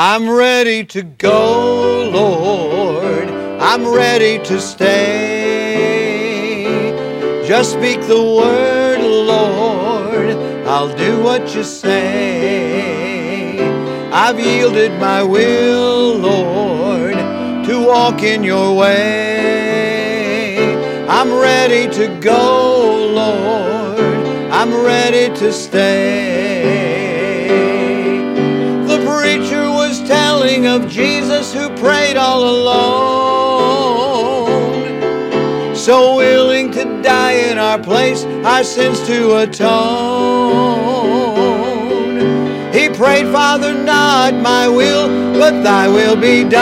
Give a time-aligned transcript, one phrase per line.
[0.00, 3.28] I'm ready to go, Lord.
[3.60, 4.94] I'm ready to stay.
[7.44, 10.36] Just speak the word, Lord.
[10.68, 13.58] I'll do what you say.
[14.12, 17.14] I've yielded my will, Lord,
[17.66, 19.00] to walk in your way.
[21.08, 24.14] I'm ready to go, Lord.
[24.52, 26.87] I'm ready to stay.
[30.58, 32.88] Telling of Jesus who prayed all alone.
[35.74, 40.78] So willing to die in our place, our sins to atone.
[42.72, 46.58] He prayed, Father, not my will, but thy will be done.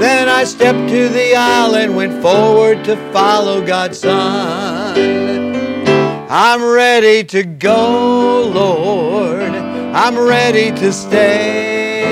[0.00, 5.54] Then I stepped to the aisle and went forward to follow God's Son.
[6.28, 9.41] I'm ready to go, Lord.
[9.94, 12.08] I'm ready to stay.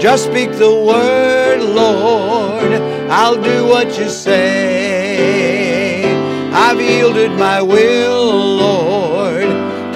[0.00, 2.72] Just speak the word, Lord.
[3.10, 6.02] I'll do what you say.
[6.50, 9.44] I've yielded my will, Lord,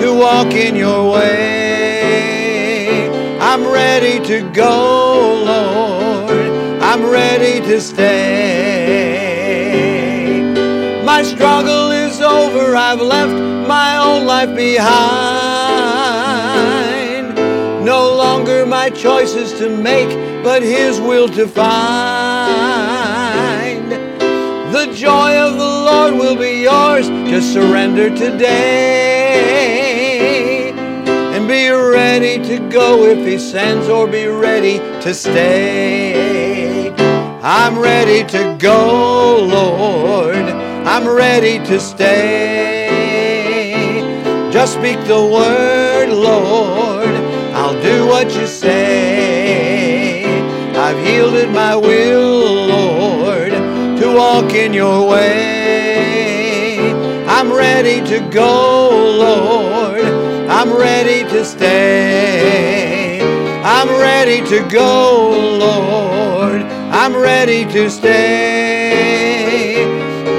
[0.01, 3.09] to walk in your way.
[3.41, 6.47] I'm ready to go, Lord.
[6.83, 8.99] I'm ready to stay.
[11.05, 12.77] My struggle is over.
[12.77, 13.33] I've left
[13.67, 15.58] my old life behind.
[18.89, 20.08] My choices to make,
[20.42, 21.69] but His will to find.
[24.72, 27.09] The joy of the Lord will be yours.
[27.28, 28.62] Just surrender today
[30.72, 36.91] and be ready to go if He sends, or be ready to stay.
[37.42, 40.48] I'm ready to go, Lord.
[40.86, 42.89] I'm ready to stay.
[44.50, 47.17] Just speak the word, Lord.
[47.69, 50.25] I'll do what you say.
[50.75, 53.50] I've yielded my will, Lord,
[54.00, 56.78] to walk in your way.
[57.26, 58.88] I'm ready to go,
[59.19, 60.03] Lord.
[60.48, 63.20] I'm ready to stay.
[63.62, 65.28] I'm ready to go,
[65.59, 66.62] Lord.
[66.62, 69.75] I'm ready to stay.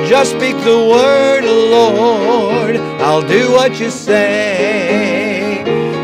[0.10, 2.78] Just speak the word, Lord.
[3.00, 5.19] I'll do what you say.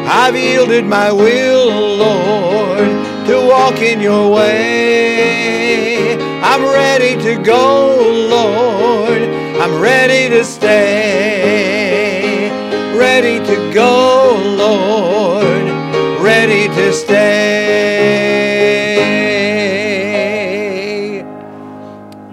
[0.07, 2.87] I've yielded my will, Lord,
[3.27, 6.15] to walk in your way.
[6.41, 7.97] I'm ready to go,
[8.29, 9.23] Lord.
[9.59, 11.95] I'm ready to stay.
[12.95, 15.65] Ready to go, Lord.
[16.21, 17.55] Ready to stay.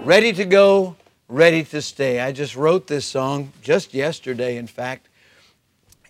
[0.05, 0.95] Ready to go,
[1.27, 2.19] ready to stay.
[2.19, 5.07] I just wrote this song just yesterday, in fact,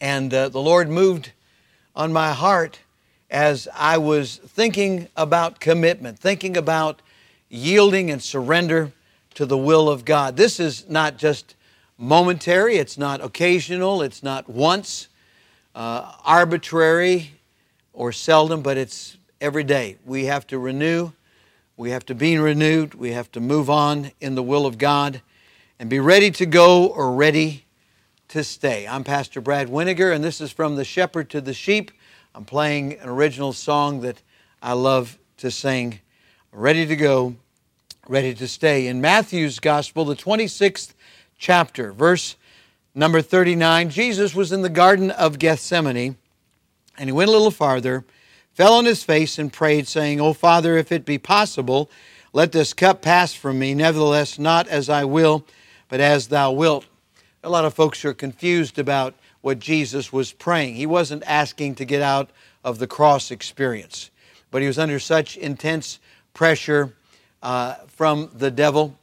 [0.01, 1.31] and uh, the Lord moved
[1.95, 2.79] on my heart
[3.29, 7.01] as I was thinking about commitment, thinking about
[7.49, 8.91] yielding and surrender
[9.35, 10.37] to the will of God.
[10.37, 11.55] This is not just
[11.97, 15.07] momentary, it's not occasional, it's not once,
[15.75, 17.31] uh, arbitrary
[17.93, 19.97] or seldom, but it's every day.
[20.05, 21.11] We have to renew,
[21.77, 25.21] we have to be renewed, we have to move on in the will of God
[25.79, 27.62] and be ready to go or ready
[28.33, 28.87] to stay.
[28.87, 31.91] I'm Pastor Brad Weniger, and this is from The Shepherd to the Sheep.
[32.33, 34.23] I'm playing an original song that
[34.59, 35.99] I love to sing.
[36.51, 37.35] Ready to go,
[38.07, 38.87] ready to stay.
[38.87, 40.95] In Matthew's Gospel, the 26th
[41.37, 42.35] chapter, verse
[42.95, 46.17] number 39, Jesus was in the Garden of Gethsemane,
[46.97, 48.03] and he went a little farther,
[48.55, 51.87] fell on his face, and prayed, saying, O Father, if it be possible,
[52.33, 53.75] let this cup pass from me.
[53.75, 55.45] Nevertheless, not as I will,
[55.87, 56.85] but as thou wilt.
[57.45, 60.75] A lot of folks are confused about what Jesus was praying.
[60.75, 62.29] He wasn't asking to get out
[62.63, 64.11] of the cross experience,
[64.49, 65.99] but he was under such intense
[66.33, 66.95] pressure
[67.41, 68.97] uh, from the devil.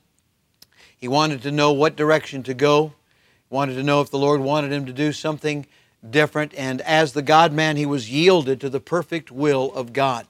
[0.97, 2.95] He wanted to know what direction to go,
[3.51, 5.67] he wanted to know if the Lord wanted him to do something
[6.09, 10.27] different, and as the God man, he was yielded to the perfect will of God.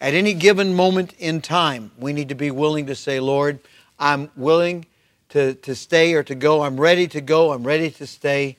[0.00, 3.58] At any given moment in time, we need to be willing to say, Lord,
[3.98, 4.86] I'm willing
[5.32, 6.62] to, to stay or to go.
[6.62, 7.52] I'm ready to go.
[7.52, 8.58] I'm ready to stay.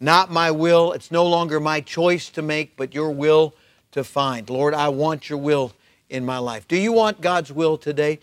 [0.00, 0.92] Not my will.
[0.92, 3.54] It's no longer my choice to make, but your will
[3.92, 4.48] to find.
[4.48, 5.72] Lord, I want your will
[6.08, 6.66] in my life.
[6.66, 8.20] Do you want God's will today?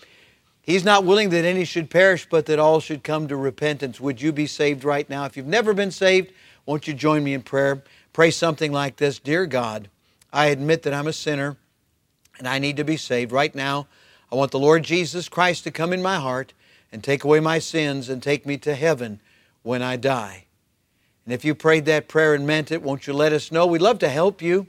[0.63, 4.00] He's not willing that any should perish, but that all should come to repentance.
[4.00, 5.25] Would you be saved right now?
[5.25, 6.31] If you've never been saved,
[6.65, 7.83] won't you join me in prayer?
[8.13, 9.89] Pray something like this Dear God,
[10.33, 11.56] I admit that I'm a sinner
[12.39, 13.31] and I need to be saved.
[13.31, 13.88] Right now,
[14.31, 16.54] I want the Lord Jesus Christ to come in my heart
[16.91, 19.19] and take away my sins and take me to heaven
[19.63, 20.45] when I die.
[21.25, 23.65] And if you prayed that prayer and meant it, won't you let us know?
[23.65, 24.67] We'd love to help you.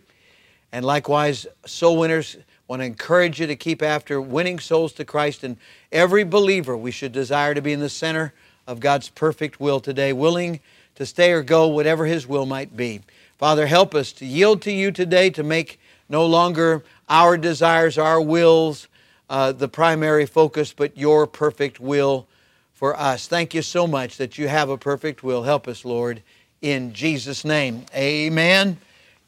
[0.70, 2.36] And likewise, soul winners,
[2.68, 5.44] want to encourage you to keep after winning souls to Christ.
[5.44, 5.56] And
[5.90, 8.32] every believer, we should desire to be in the center
[8.66, 10.60] of God's perfect will today, willing
[10.94, 13.00] to stay or go, whatever His will might be.
[13.38, 18.20] Father, help us to yield to you today to make no longer our desires, our
[18.20, 18.88] wills,
[19.30, 22.26] uh, the primary focus, but your perfect will
[22.74, 23.26] for us.
[23.28, 25.44] Thank you so much that you have a perfect will.
[25.44, 26.22] Help us, Lord,
[26.60, 27.86] in Jesus' name.
[27.94, 28.78] Amen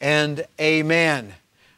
[0.00, 1.34] and amen.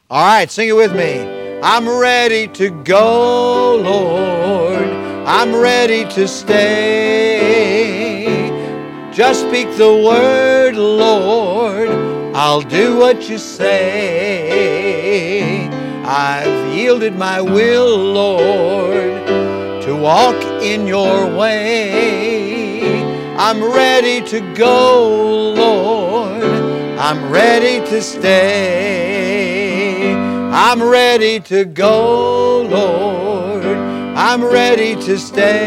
[0.09, 1.59] All right, sing it with me.
[1.61, 4.87] I'm ready to go, Lord.
[5.27, 7.77] I'm ready to stay.
[9.11, 11.89] Just speak the word, Lord.
[12.35, 14.87] I'll do what you say.
[16.09, 19.27] I've yielded my will, Lord,
[19.83, 23.03] to walk in your way.
[23.35, 26.45] I'm ready to go, Lord.
[26.97, 28.87] I'm ready to stay.
[30.13, 33.65] I'm ready to go, Lord.
[33.65, 35.59] I'm ready to stay.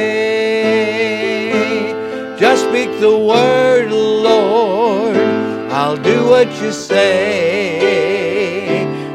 [2.38, 5.18] Just speak the word, Lord.
[5.70, 8.19] I'll do what you say.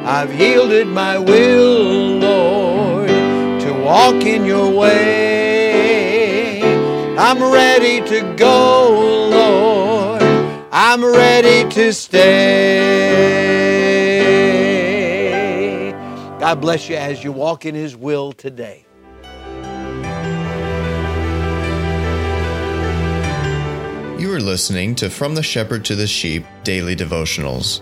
[0.07, 6.61] I've yielded my will, Lord, to walk in your way.
[7.17, 10.21] I'm ready to go, Lord.
[10.71, 13.15] I'm ready to stay.
[16.39, 18.85] God bless you as you walk in His will today.
[24.19, 27.81] You are listening to From the Shepherd to the Sheep Daily Devotionals.